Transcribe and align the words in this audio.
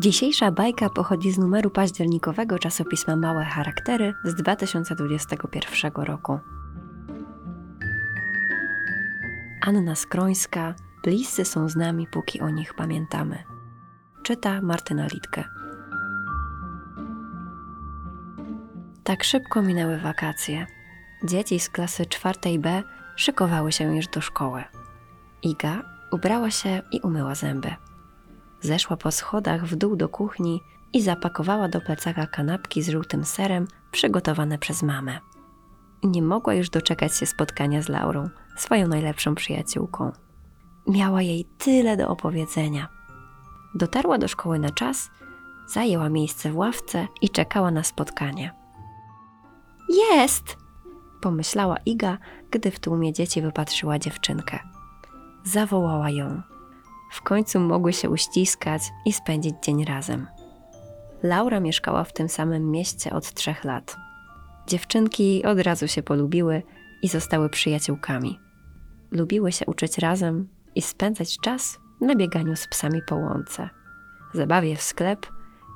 Dzisiejsza 0.00 0.50
bajka 0.50 0.90
pochodzi 0.90 1.30
z 1.30 1.38
numeru 1.38 1.70
październikowego 1.70 2.58
czasopisma 2.58 3.16
Małe 3.16 3.44
Charaktery 3.44 4.14
z 4.24 4.34
2021 4.34 5.92
roku. 5.94 6.38
Anna 9.66 9.94
Skrońska, 9.94 10.74
bliscy 11.04 11.44
są 11.44 11.68
z 11.68 11.76
nami, 11.76 12.06
póki 12.06 12.40
o 12.40 12.50
nich 12.50 12.74
pamiętamy. 12.74 13.38
Czyta 14.22 14.60
Martyna 14.60 15.06
Litke. 15.06 15.44
Tak 19.04 19.24
szybko 19.24 19.62
minęły 19.62 19.98
wakacje. 19.98 20.66
Dzieci 21.24 21.60
z 21.60 21.68
klasy 21.68 22.06
czwartej 22.06 22.58
B 22.58 22.82
szykowały 23.16 23.72
się 23.72 23.96
już 23.96 24.08
do 24.08 24.20
szkoły. 24.20 24.64
Iga 25.42 25.82
ubrała 26.12 26.50
się 26.50 26.82
i 26.92 27.00
umyła 27.00 27.34
zęby. 27.34 27.89
Zeszła 28.60 28.96
po 28.96 29.10
schodach 29.10 29.66
w 29.66 29.76
dół 29.76 29.96
do 29.96 30.08
kuchni 30.08 30.60
i 30.92 31.02
zapakowała 31.02 31.68
do 31.68 31.80
plecaka 31.80 32.26
kanapki 32.26 32.82
z 32.82 32.88
żółtym 32.88 33.24
serem 33.24 33.66
przygotowane 33.90 34.58
przez 34.58 34.82
mamę. 34.82 35.18
Nie 36.02 36.22
mogła 36.22 36.54
już 36.54 36.70
doczekać 36.70 37.16
się 37.16 37.26
spotkania 37.26 37.82
z 37.82 37.88
Laurą, 37.88 38.28
swoją 38.56 38.88
najlepszą 38.88 39.34
przyjaciółką. 39.34 40.12
Miała 40.86 41.22
jej 41.22 41.44
tyle 41.44 41.96
do 41.96 42.08
opowiedzenia. 42.08 42.88
Dotarła 43.74 44.18
do 44.18 44.28
szkoły 44.28 44.58
na 44.58 44.70
czas, 44.70 45.10
zajęła 45.68 46.08
miejsce 46.08 46.52
w 46.52 46.56
ławce 46.56 47.06
i 47.22 47.28
czekała 47.28 47.70
na 47.70 47.82
spotkanie. 47.82 48.54
Jest! 49.88 50.56
pomyślała 51.20 51.76
Iga, 51.86 52.18
gdy 52.50 52.70
w 52.70 52.80
tłumie 52.80 53.12
dzieci 53.12 53.42
wypatrzyła 53.42 53.98
dziewczynkę. 53.98 54.58
Zawołała 55.44 56.10
ją. 56.10 56.42
W 57.10 57.22
końcu 57.22 57.60
mogły 57.60 57.92
się 57.92 58.10
uściskać 58.10 58.82
i 59.06 59.12
spędzić 59.12 59.54
dzień 59.62 59.84
razem. 59.84 60.26
Laura 61.22 61.60
mieszkała 61.60 62.04
w 62.04 62.12
tym 62.12 62.28
samym 62.28 62.70
mieście 62.70 63.12
od 63.12 63.34
trzech 63.34 63.64
lat. 63.64 63.96
Dziewczynki 64.66 65.44
od 65.44 65.60
razu 65.60 65.88
się 65.88 66.02
polubiły 66.02 66.62
i 67.02 67.08
zostały 67.08 67.48
przyjaciółkami. 67.48 68.40
Lubiły 69.10 69.52
się 69.52 69.66
uczyć 69.66 69.98
razem 69.98 70.48
i 70.74 70.82
spędzać 70.82 71.38
czas 71.38 71.78
na 72.00 72.14
bieganiu 72.14 72.56
z 72.56 72.68
psami 72.68 73.02
po 73.06 73.16
łące, 73.16 73.68
zabawie 74.34 74.76
w 74.76 74.82
sklep 74.82 75.26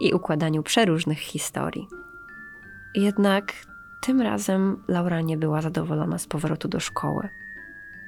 i 0.00 0.12
układaniu 0.12 0.62
przeróżnych 0.62 1.18
historii. 1.18 1.88
Jednak 2.94 3.52
tym 4.00 4.20
razem 4.20 4.82
Laura 4.88 5.20
nie 5.20 5.36
była 5.36 5.62
zadowolona 5.62 6.18
z 6.18 6.26
powrotu 6.26 6.68
do 6.68 6.80
szkoły. 6.80 7.28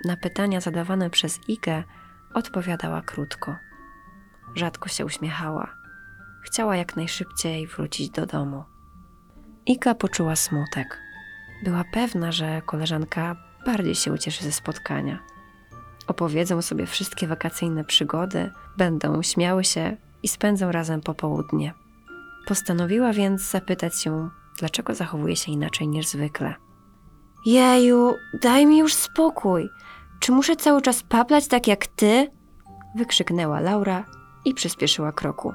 Na 0.05 0.17
pytania 0.17 0.61
zadawane 0.61 1.11
przez 1.11 1.41
Igę 1.49 1.83
odpowiadała 2.35 3.03
krótko. 3.03 3.57
Rzadko 4.55 4.89
się 4.89 5.05
uśmiechała. 5.05 5.75
Chciała 6.43 6.77
jak 6.77 6.97
najszybciej 6.97 7.67
wrócić 7.67 8.11
do 8.11 8.27
domu. 8.27 8.65
Ika 9.67 9.95
poczuła 9.95 10.37
smutek. 10.37 11.01
Była 11.65 11.85
pewna, 11.93 12.33
że 12.33 12.63
koleżanka 12.67 13.37
bardziej 13.67 13.95
się 13.95 14.13
ucieszy 14.13 14.45
ze 14.45 14.53
spotkania. 14.53 15.19
Opowiedzą 16.07 16.63
sobie 16.63 16.87
wszystkie 16.87 17.27
wakacyjne 17.27 17.85
przygody, 17.85 18.51
będą 18.77 19.23
śmiały 19.23 19.65
się 19.65 19.97
i 20.23 20.29
spędzą 20.29 20.73
razem 20.73 21.01
popołudnie. 21.01 21.75
Postanowiła 22.47 23.13
więc 23.13 23.51
zapytać 23.51 24.07
ją, 24.07 24.31
dlaczego 24.59 24.95
zachowuje 24.95 25.37
się 25.37 25.53
inaczej 25.53 25.89
niż 25.89 26.07
zwykle. 26.07 26.55
Jeju, 27.47 28.15
daj 28.43 28.67
mi 28.67 28.79
już 28.79 28.95
spokój. 28.95 29.71
Czy 30.21 30.33
muszę 30.33 30.57
cały 30.57 30.83
czas 30.83 31.03
paplać 31.03 31.47
tak 31.49 31.67
jak 31.67 31.87
ty? 31.87 32.31
Wykrzyknęła 32.95 33.61
Laura 33.61 34.05
i 34.45 34.55
przyspieszyła 34.55 35.13
kroku. 35.13 35.53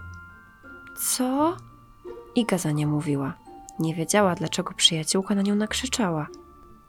Co? 0.98 1.58
Iga 2.36 2.58
za 2.58 2.72
nie 2.72 2.88
mówiła. 2.88 3.34
Nie 3.80 3.96
wiedziała, 3.96 4.36
dlaczego 4.36 4.74
przyjaciółka 4.74 5.36
na 5.36 5.42
nią 5.42 5.56
nakrzyczała. 5.56 6.28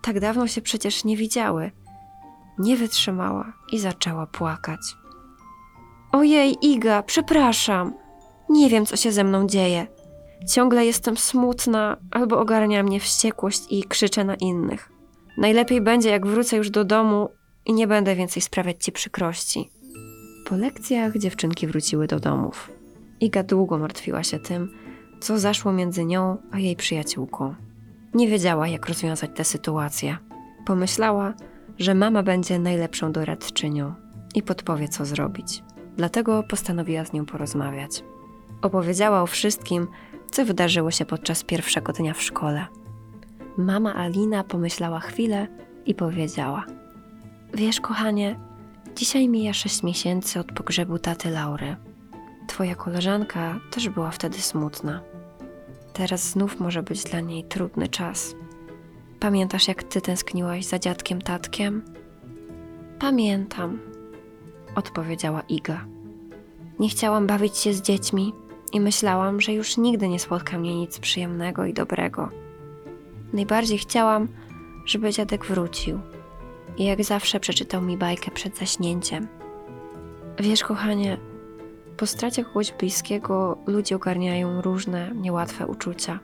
Tak 0.03 0.21
dawno 0.21 0.47
się 0.47 0.63
przecież 0.63 1.05
nie 1.05 1.17
widziały. 1.17 1.71
Nie 2.59 2.77
wytrzymała 2.77 3.53
i 3.73 3.79
zaczęła 3.79 4.27
płakać. 4.27 4.81
Ojej, 6.13 6.57
Iga, 6.63 7.03
przepraszam. 7.03 7.95
Nie 8.49 8.69
wiem, 8.69 8.87
co 8.87 8.97
się 8.97 9.13
ze 9.13 9.25
mną 9.25 9.47
dzieje. 9.47 9.87
Ciągle 10.53 10.87
jestem 10.87 11.17
smutna, 11.17 11.97
albo 12.11 12.39
ogarnia 12.39 12.83
mnie 12.83 13.01
wściekłość 13.01 13.63
i 13.71 13.85
krzyczę 13.85 14.25
na 14.25 14.35
innych. 14.35 14.93
Najlepiej 15.39 15.81
będzie, 15.81 16.11
jak 16.11 16.27
wrócę 16.27 16.57
już 16.57 16.71
do 16.71 16.85
domu 16.85 17.29
i 17.67 17.73
nie 17.73 17.87
będę 17.87 18.17
więcej 18.17 18.43
sprawiać 18.43 18.85
ci 18.85 18.93
przykrości. 18.93 19.71
Po 20.49 20.57
lekcjach 20.57 21.19
dziewczynki 21.19 21.67
wróciły 21.67 22.07
do 22.07 22.21
domów. 22.21 22.71
Iga 23.21 23.43
długo 23.43 23.79
martwiła 23.79 24.23
się 24.23 24.39
tym, 24.39 24.69
co 25.21 25.39
zaszło 25.39 25.73
między 25.73 26.05
nią 26.05 26.37
a 26.51 26.59
jej 26.59 26.77
przyjaciółką. 26.77 27.55
Nie 28.15 28.29
wiedziała, 28.29 28.69
jak 28.69 28.89
rozwiązać 28.89 29.31
tę 29.35 29.45
sytuację. 29.45 30.17
Pomyślała, 30.67 31.35
że 31.79 31.95
mama 31.95 32.23
będzie 32.23 32.59
najlepszą 32.59 33.13
doradczynią 33.13 33.95
i 34.35 34.43
podpowie, 34.43 34.89
co 34.89 35.05
zrobić. 35.05 35.63
Dlatego 35.97 36.43
postanowiła 36.43 37.05
z 37.05 37.13
nią 37.13 37.27
porozmawiać. 37.27 38.05
Opowiedziała 38.63 39.23
o 39.23 39.27
wszystkim, 39.27 39.87
co 40.31 40.45
wydarzyło 40.45 40.91
się 40.91 41.05
podczas 41.05 41.45
pierwszego 41.45 41.93
dnia 41.93 42.15
w 42.15 42.23
szkole. 42.23 42.67
Mama 43.57 43.95
Alina 43.95 44.45
pomyślała 44.45 45.01
chwilę 45.01 45.47
i 45.87 45.95
powiedziała: 45.95 46.67
Wiesz, 47.55 47.81
kochanie, 47.81 48.39
dzisiaj 48.97 49.29
mija 49.29 49.53
sześć 49.53 49.83
miesięcy 49.83 50.41
od 50.41 50.53
pogrzebu 50.53 50.99
taty 50.99 51.31
Laury. 51.31 51.77
Twoja 52.47 52.75
koleżanka 52.75 53.61
też 53.71 53.89
była 53.89 54.11
wtedy 54.11 54.39
smutna. 54.39 55.01
Teraz 55.93 56.31
znów 56.31 56.61
może 56.61 56.83
być 56.83 57.05
dla 57.05 57.21
niej 57.21 57.45
trudny 57.45 57.89
czas. 57.89 58.35
Pamiętasz, 59.21 59.69
jak 59.69 59.83
ty 59.83 60.01
tęskniłaś 60.01 60.65
za 60.65 60.79
dziadkiem 60.79 61.23
tatkiem? 61.23 61.83
Pamiętam, 62.99 63.79
Odpowiedziała 64.75 65.41
Iga. 65.41 65.85
nie 66.79 66.89
chciałam 66.89 67.27
bawić 67.27 67.59
się 67.59 67.73
z 67.73 67.83
dziećmi 67.83 68.33
i 68.73 68.81
myślałam, 68.81 69.41
że 69.41 69.53
już 69.53 69.77
nigdy 69.77 70.09
nie 70.09 70.19
spotka 70.19 70.59
mnie 70.59 70.77
nic 70.77 70.99
przyjemnego 70.99 71.65
i 71.65 71.75
dobrego. 71.75 72.29
Najbardziej 73.33 73.79
chciałam, 73.79 74.29
żeby 74.87 75.13
dziadek 75.13 75.47
wrócił 75.47 76.01
i 76.79 76.85
jak 76.85 77.05
zawsze 77.05 77.41
przeczytał 77.41 77.83
mi 77.83 77.97
bajkę 77.97 78.31
przed 78.31 78.59
zaśnięciem. 78.59 79.29
Wiesz, 80.39 80.65
kochanie, 80.65 81.19
po 81.97 82.07
stracie 82.07 82.45
kogoś 82.45 82.73
bliskiego 82.73 83.59
ludzie 83.67 83.97
ogarniają 83.97 84.63
różne, 84.63 85.11
niełatwe 85.15 85.67
uczucia. 85.67 86.19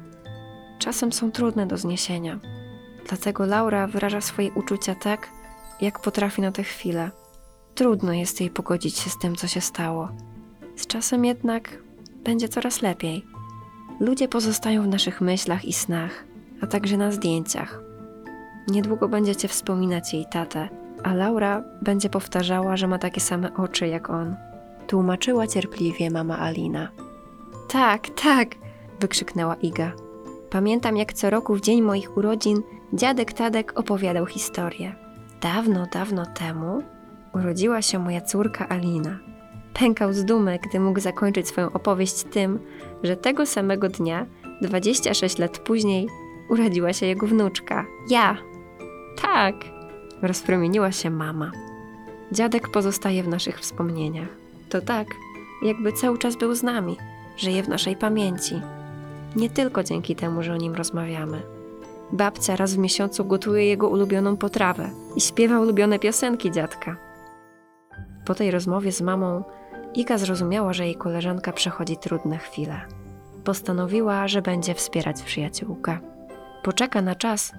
Czasem 0.79 1.13
są 1.13 1.33
trudne 1.33 1.67
do 1.67 1.77
zniesienia. 1.77 2.41
Dlatego 3.09 3.47
Laura 3.47 3.87
wyraża 3.87 4.21
swoje 4.21 4.53
uczucia 4.53 4.95
tak, 4.95 5.29
jak 5.81 5.99
potrafi 5.99 6.43
na 6.43 6.53
tę 6.53 6.63
chwilę. 6.63 7.11
Trudno 7.75 8.13
jest 8.13 8.41
jej 8.41 8.51
pogodzić 8.51 8.99
się 8.99 9.11
z 9.11 9.19
tym, 9.19 9.37
co 9.37 9.47
się 9.47 9.61
stało. 9.61 10.09
Z 10.77 10.87
czasem 10.87 11.25
jednak 11.25 11.79
będzie 12.25 12.49
coraz 12.49 12.83
lepiej. 12.83 13.25
Ludzie 14.01 14.29
pozostają 14.29 14.83
w 14.83 14.89
naszych 14.89 15.21
myślach 15.21 15.65
i 15.65 15.73
snach, 15.73 16.25
a 16.61 16.67
także 16.67 16.97
na 16.97 17.13
zdjęciach. 17.13 17.92
Niedługo 18.69 19.09
będziecie 19.09 19.49
wspominać 19.49 20.15
jej 20.15 20.27
tatę, 20.33 20.69
a 21.03 21.15
Laura 21.15 21.63
będzie 21.83 22.09
powtarzała, 22.09 22.77
że 22.77 22.87
ma 22.89 22.99
takie 22.99 23.21
same 23.21 23.55
oczy 23.55 23.89
jak 23.89 24.11
on. 24.11 24.37
Tłumaczyła 24.87 25.47
cierpliwie 25.47 26.11
mama 26.11 26.39
Alina. 26.39 26.89
Tak, 27.69 28.09
tak, 28.23 28.49
Wykrzyknęła 29.03 29.55
Iga. 29.55 29.93
Pamiętam, 30.51 30.97
jak 30.97 31.13
co 31.13 31.31
roku 31.31 31.55
w 31.55 31.61
dzień 31.61 31.83
moich 31.83 32.17
urodzin 32.17 32.63
dziadek 32.93 33.33
Tadek 33.33 33.73
opowiadał 33.79 34.27
historię. 34.27 34.95
Dawno, 35.41 35.87
dawno 35.93 36.27
temu 36.27 36.83
urodziła 37.35 37.83
się 37.83 37.99
moja 37.99 38.21
córka 38.21 38.69
Alina. 38.69 39.19
Pękał 39.75 40.13
z 40.13 40.25
dumy, 40.25 40.59
gdy 40.63 40.81
mógł 40.81 41.01
zakończyć 41.01 41.49
swoją 41.49 41.73
opowieść 41.73 42.25
tym, 42.25 42.59
że 43.03 43.17
tego 43.17 43.47
samego 43.47 43.89
dnia, 43.89 44.27
26 44.63 45.39
lat 45.39 45.59
później, 45.59 46.09
urodziła 46.51 46.93
się 46.93 47.07
jego 47.07 47.27
wnuczka. 47.27 47.87
Ja. 48.11 48.37
Tak, 49.21 49.55
rozpromieniła 50.23 50.93
się 50.93 51.11
mama. 51.11 51.51
Dziadek 52.33 52.69
pozostaje 52.69 53.23
w 53.23 53.29
naszych 53.29 53.61
wspomnieniach. 53.61 54.29
To 54.69 54.81
tak, 54.81 55.07
jakby 55.63 55.93
cały 55.93 56.19
czas 56.19 56.37
był 56.37 56.55
z 56.55 56.63
nami, 56.63 56.97
żyje 57.37 57.63
w 57.63 57.69
naszej 57.69 57.97
pamięci. 57.97 58.61
Nie 59.37 59.51
tylko 59.51 59.85
dzięki 59.85 60.17
temu, 60.17 60.43
że 60.43 60.53
o 60.53 60.57
nim 60.57 60.75
rozmawiamy. 60.75 61.43
Babcia 62.13 62.57
raz 62.57 62.75
w 62.75 62.79
miesiącu 62.79 63.25
gotuje 63.25 63.67
jego 63.67 63.89
ulubioną 63.89 64.37
potrawę 64.37 64.91
i 65.17 65.21
śpiewa 65.21 65.61
ulubione 65.61 65.99
piosenki 65.99 66.51
dziadka. 66.51 66.97
Po 68.25 68.35
tej 68.35 68.51
rozmowie 68.51 68.93
z 68.93 69.01
mamą 69.01 69.45
Iga 69.95 70.19
zrozumiała, 70.19 70.73
że 70.73 70.87
jej 70.87 70.97
koleżanka 70.97 71.53
przechodzi 71.53 71.97
trudne 71.97 72.39
chwile. 72.39 72.81
Postanowiła, 73.45 74.29
że 74.29 74.43
będzie 74.43 74.75
wspierać 74.75 75.23
przyjaciółkę. 75.23 75.99
Poczeka 76.63 77.03
na 77.03 77.15
czas, 77.15 77.53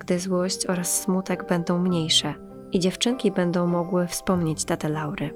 gdy 0.00 0.18
złość 0.18 0.66
oraz 0.66 1.02
smutek 1.02 1.48
będą 1.48 1.78
mniejsze 1.78 2.34
i 2.72 2.80
dziewczynki 2.80 3.30
będą 3.30 3.66
mogły 3.66 4.06
wspomnieć 4.06 4.64
tatę 4.64 4.88
Laury. 4.88 5.30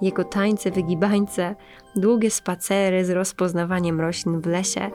Jego 0.00 0.24
tańce, 0.24 0.70
wygibańce, 0.70 1.54
długie 1.96 2.30
spacery 2.30 3.04
z 3.04 3.10
rozpoznawaniem 3.10 4.00
roślin 4.00 4.40
w 4.40 4.46
lesie 4.46 4.90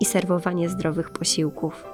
i 0.00 0.04
serwowanie 0.04 0.68
zdrowych 0.68 1.10
posiłków. 1.10 1.84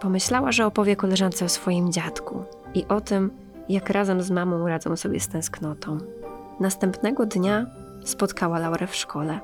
Pomyślała, 0.00 0.52
że 0.52 0.66
opowie 0.66 0.96
koleżance 0.96 1.44
o 1.44 1.48
swoim 1.48 1.92
dziadku 1.92 2.44
i 2.74 2.84
o 2.88 3.00
tym, 3.00 3.30
jak 3.68 3.90
razem 3.90 4.22
z 4.22 4.30
mamą 4.30 4.68
radzą 4.68 4.96
sobie 4.96 5.20
z 5.20 5.28
tęsknotą. 5.28 5.98
Następnego 6.60 7.26
dnia 7.26 7.66
spotkała 8.04 8.58
Laurę 8.58 8.86
w 8.86 8.96
szkole. 8.96 9.40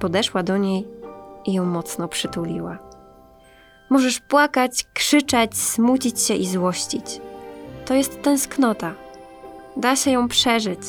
Podeszła 0.00 0.42
do 0.42 0.56
niej 0.56 0.88
i 1.46 1.52
ją 1.52 1.64
mocno 1.64 2.08
przytuliła. 2.08 2.78
Możesz 3.90 4.20
płakać, 4.20 4.84
krzyczeć, 4.94 5.58
smucić 5.58 6.20
się 6.20 6.34
i 6.34 6.46
złościć. 6.46 7.20
To 7.84 7.94
jest 7.94 8.22
tęsknota. 8.22 8.94
Da 9.76 9.96
się 9.96 10.10
ją 10.10 10.28
przeżyć. 10.28 10.80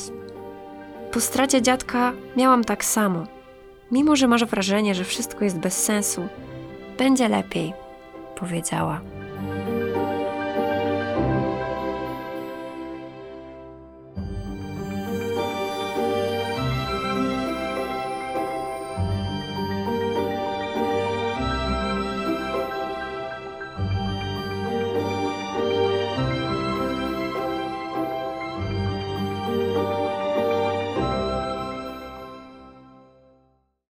Po 1.12 1.20
stracie 1.20 1.62
dziadka 1.62 2.12
miałam 2.36 2.64
tak 2.64 2.84
samo. 2.84 3.26
Mimo, 3.90 4.16
że 4.16 4.28
masz 4.28 4.44
wrażenie, 4.44 4.94
że 4.94 5.04
wszystko 5.04 5.44
jest 5.44 5.58
bez 5.58 5.84
sensu, 5.84 6.28
będzie 6.98 7.28
lepiej, 7.28 7.72
powiedziała. 8.40 9.00